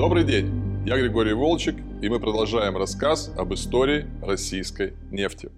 [0.00, 0.50] Добрый день,
[0.86, 5.52] я Григорий Волчек, и мы продолжаем рассказ об истории российской нефти.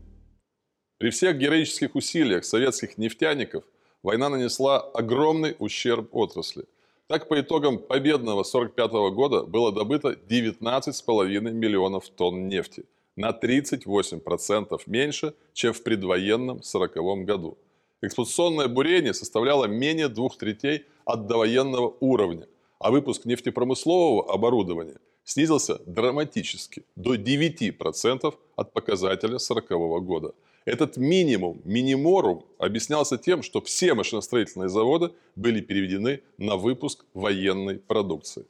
[0.98, 3.62] При всех героических усилиях советских нефтяников
[4.02, 6.65] война нанесла огромный ущерб отрасли.
[7.07, 12.84] Так, по итогам победного 1945 года было добыто 19,5 миллионов тонн нефти,
[13.15, 17.59] на 38% меньше, чем в предвоенном 1940 году.
[18.01, 22.48] Эксплуатационное бурение составляло менее двух третей от довоенного уровня,
[22.82, 30.34] а выпуск нефтепромыслового оборудования снизился драматически до 9% от показателя 1940 года.
[30.64, 38.46] Этот минимум, миниморум, объяснялся тем, что все машиностроительные заводы были переведены на выпуск военной продукции.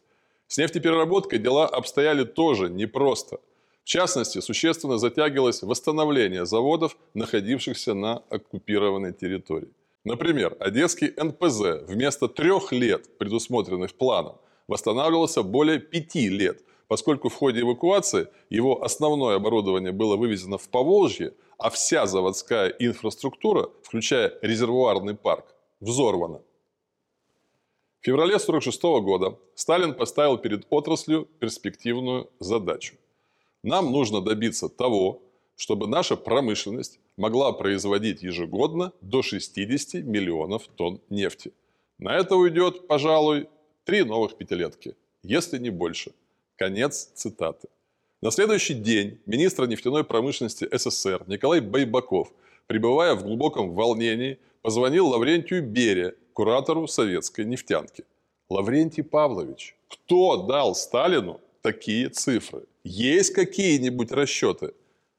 [0.48, 3.38] С нефтепереработкой дела обстояли тоже непросто.
[3.84, 9.68] В частности, существенно затягивалось восстановление заводов, находившихся на оккупированной территории.
[10.04, 14.36] Например, Одесский НПЗ вместо трех лет, предусмотренных планом,
[14.66, 21.34] восстанавливался более пяти лет, поскольку в ходе эвакуации его основное оборудование было вывезено в Поволжье,
[21.56, 26.42] а вся заводская инфраструктура, включая резервуарный парк, взорвана.
[28.00, 32.96] В феврале 1946 года Сталин поставил перед отраслью перспективную задачу.
[33.62, 35.22] Нам нужно добиться того,
[35.54, 41.52] чтобы наша промышленность могла производить ежегодно до 60 миллионов тонн нефти.
[41.98, 43.48] На это уйдет, пожалуй,
[43.84, 46.12] три новых пятилетки, если не больше.
[46.56, 47.68] Конец цитаты.
[48.20, 52.32] На следующий день министр нефтяной промышленности СССР Николай Байбаков,
[52.66, 58.04] пребывая в глубоком волнении, позвонил Лаврентию Берия, куратору советской нефтянки.
[58.48, 62.64] Лаврентий Павлович, кто дал Сталину такие цифры?
[62.84, 64.74] Есть какие-нибудь расчеты?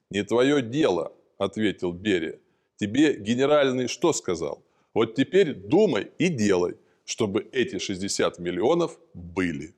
[0.09, 2.39] Не твое дело, ответил Берия.
[2.77, 4.63] Тебе генеральный что сказал?
[4.93, 9.73] Вот теперь думай и делай, чтобы эти 60 миллионов были.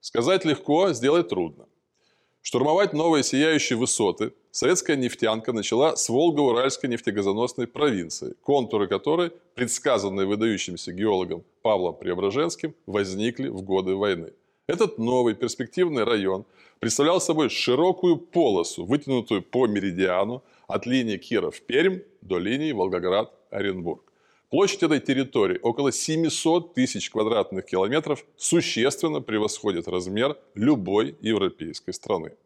[0.00, 1.66] Сказать легко, сделать трудно.
[2.42, 10.92] Штурмовать новые сияющие высоты советская нефтянка начала с Волго-Уральской нефтегазоносной провинции, контуры которой, предсказанные выдающимся
[10.92, 14.32] геологом Павлом Преображенским, возникли в годы войны.
[14.68, 16.44] Этот новый перспективный район
[16.78, 24.02] представлял собой широкую полосу, вытянутую по меридиану от линии Киров-Пермь до линии Волгоград-Оренбург.
[24.50, 32.36] Площадь этой территории около 700 тысяч квадратных километров существенно превосходит размер любой европейской страны.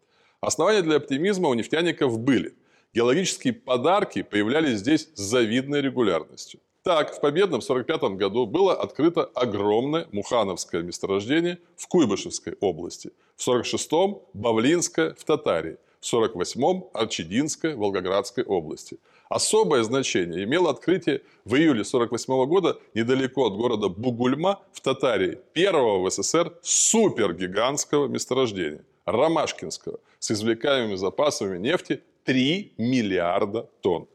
[0.41, 2.55] Основания для оптимизма у нефтяников были.
[2.95, 6.61] Геологические подарки появлялись здесь с завидной регулярностью.
[6.83, 14.19] Так, в победном 1945 году было открыто огромное Мухановское месторождение в Куйбышевской области, в 1946-м–
[14.35, 18.99] Бавлинское в Татарии, в 1948-м– Арчединское в Волгоградской области.
[19.29, 26.03] Особое значение имело открытие в июле 1948 года недалеко от города Бугульма в Татарии первого
[26.03, 34.09] в СССР супергигантского месторождения– Ромашкинского с извлекаемыми запасами нефти 3 миллиарда тонн.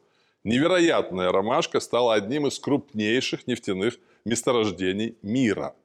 [0.47, 5.75] Невероятная ромашка стала одним из крупнейших нефтяных месторождений мира.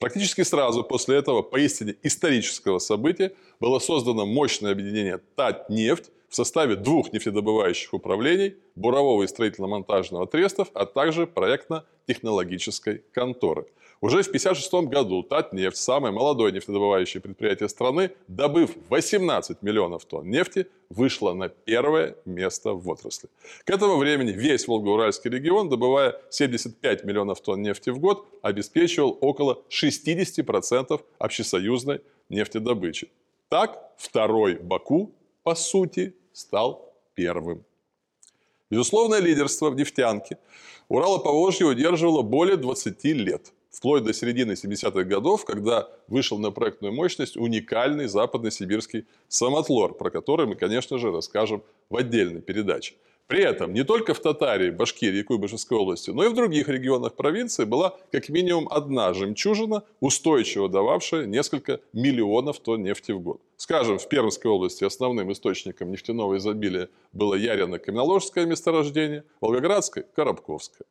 [0.00, 7.12] Практически сразу после этого поистине исторического события было создано мощное объединение «Татнефть» в составе двух
[7.12, 13.66] нефтедобывающих управлений, бурового и строительно-монтажного трестов, а также проектно-технологической конторы–
[14.00, 20.66] уже в 1956 году Татнефть, самое молодое нефтедобывающее предприятие страны, добыв 18 миллионов тонн нефти,
[20.90, 23.30] вышла на первое место в отрасли.
[23.64, 29.62] К этому времени весь Волго-Уральский регион, добывая 75 миллионов тонн нефти в год, обеспечивал около
[29.70, 33.08] 60% общесоюзной нефтедобычи.
[33.48, 35.12] Так, второй Баку,
[35.44, 37.64] по сути, стал первым.
[38.70, 40.36] Безусловное лидерство в нефтянке
[40.88, 46.94] Урала Поволжье удерживало более 20 лет– вплоть до середины 70-х годов, когда вышел на проектную
[46.94, 52.94] мощность уникальный западно-сибирский самотлор, про который мы, конечно же, расскажем в отдельной передаче.
[53.26, 57.14] При этом не только в Татарии, Башкирии и Куйбышевской области, но и в других регионах
[57.14, 63.40] провинции была как минимум одна жемчужина, устойчиво дававшая несколько миллионов тонн нефти в год.
[63.56, 70.86] Скажем, в Пермской области основным источником нефтяного изобилия было Ярино-Каменноложское месторождение, Волгоградское– Коробковское.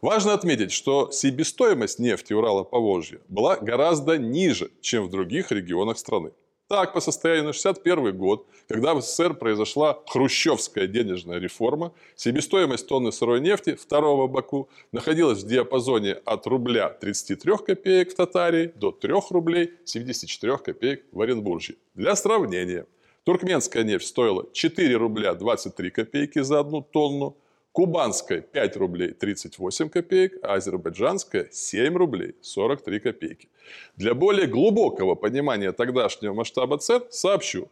[0.00, 6.30] Важно отметить, что себестоимость нефти Урала Поволжья была гораздо ниже, чем в других регионах страны.
[6.68, 13.10] Так, по состоянию на 1961 год, когда в СССР произошла хрущевская денежная реформа, себестоимость тонны
[13.10, 19.14] сырой нефти второго Баку находилась в диапазоне от рубля 33 копеек в Татарии до 3
[19.30, 21.76] рублей 74 копеек в Оренбурге.
[21.94, 22.84] Для сравнения,
[23.24, 27.38] туркменская нефть стоила 4 рубля 23 копейки за одну тонну,
[27.78, 33.48] кубанская 5 рублей 38 копеек, а азербайджанская 7 рублей 43 копейки.
[33.94, 37.68] Для более глубокого понимания тогдашнего масштаба цен сообщу,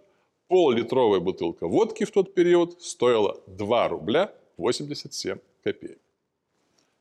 [0.46, 5.98] пол-литровая бутылка водки в тот период стоила 2 рубля 87 копеек.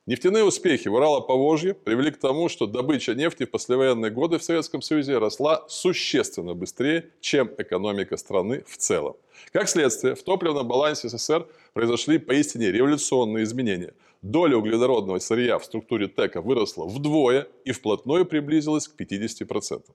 [0.08, 4.84] Нефтяные успехи в Урало-Поволжье привели к тому, что добыча нефти в послевоенные годы в Советском
[4.84, 9.16] Союзе росла существенно быстрее, чем экономика страны в целом.
[9.52, 13.96] Как следствие, в топливном балансе СССР произошли поистине революционные изменения.
[14.22, 19.86] Доля углеводородного сырья в структуре ТЭКа выросла вдвое и вплотную приблизилась к 50%.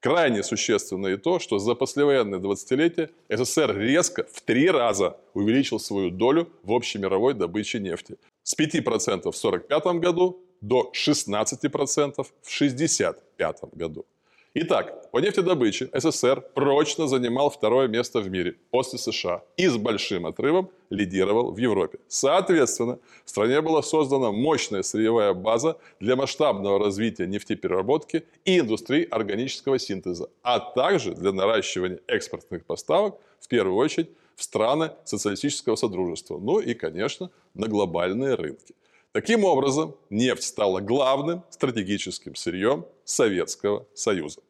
[0.00, 6.10] Крайне существенно и то, что за послевоенное 20-летие СССР резко в три раза увеличил свою
[6.10, 13.74] долю в общей мировой добыче нефти с 5% в 1945 году до 16% в 1965
[13.74, 14.06] году.
[14.60, 20.26] Итак, по нефтедобыче СССР прочно занимал второе место в мире после США и с большим
[20.26, 22.00] отрывом лидировал в Европе.
[22.08, 29.78] Соответственно, в стране была создана мощная сырьевая база для масштабного развития нефтепереработки и индустрии органического
[29.78, 36.58] синтеза, а также для наращивания экспортных поставок, в первую очередь, в страны социалистического содружества, ну
[36.58, 38.74] и, конечно, на глобальные рынки.
[39.12, 44.40] Таким образом, нефть стала главным стратегическим сырьем Советского Союза.